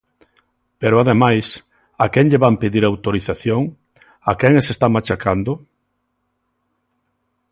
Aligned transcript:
Pero, 0.81 0.95
ademais, 0.99 1.45
¿a 2.03 2.05
quen 2.13 2.25
lle 2.31 2.43
van 2.45 2.55
pedir 2.63 2.83
autorización?, 2.85 3.61
¿a 4.31 4.33
quen 4.39 4.53
as 4.59 4.67
está 4.73 4.87
machacando? 4.95 5.51